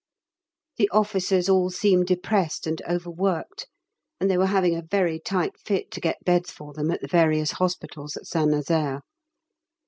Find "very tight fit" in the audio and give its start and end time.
4.81-5.91